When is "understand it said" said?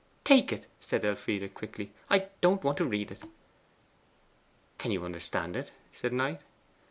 5.05-6.11